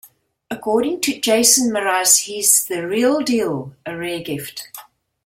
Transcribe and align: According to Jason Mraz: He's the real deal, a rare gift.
According 0.49 1.01
to 1.01 1.19
Jason 1.21 1.69
Mraz: 1.69 2.21
He's 2.23 2.65
the 2.65 2.87
real 2.87 3.19
deal, 3.19 3.75
a 3.85 3.95
rare 3.95 4.19
gift. 4.21 4.67